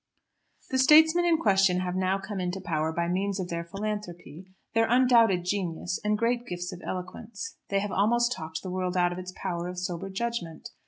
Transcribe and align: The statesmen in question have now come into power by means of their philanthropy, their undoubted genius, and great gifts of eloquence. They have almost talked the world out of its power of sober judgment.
The 0.71 0.79
statesmen 0.79 1.25
in 1.25 1.37
question 1.37 1.81
have 1.81 1.95
now 1.95 2.17
come 2.17 2.39
into 2.39 2.59
power 2.59 2.91
by 2.91 3.07
means 3.07 3.39
of 3.39 3.49
their 3.49 3.63
philanthropy, 3.63 4.47
their 4.73 4.89
undoubted 4.89 5.45
genius, 5.45 5.99
and 6.03 6.17
great 6.17 6.47
gifts 6.47 6.73
of 6.73 6.81
eloquence. 6.83 7.57
They 7.69 7.81
have 7.81 7.91
almost 7.91 8.31
talked 8.33 8.63
the 8.63 8.71
world 8.71 8.97
out 8.97 9.11
of 9.13 9.19
its 9.19 9.31
power 9.35 9.67
of 9.67 9.77
sober 9.77 10.09
judgment. 10.09 10.69